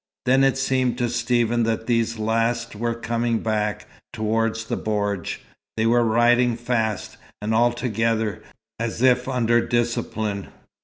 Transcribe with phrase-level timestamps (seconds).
[0.25, 5.37] Then it seemed to Stephen that these last were coming back, towards the bordj.
[5.77, 8.41] They were riding fast, and all together,
[8.79, 10.47] as if under discipline.